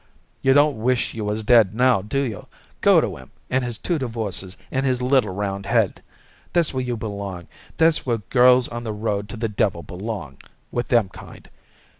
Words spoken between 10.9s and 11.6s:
kind.